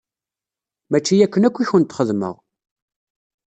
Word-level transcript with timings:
Mačči 0.89 1.15
akken 1.25 1.47
akk 1.47 1.57
i 1.63 1.65
kent-xedmeɣ! 1.69 2.35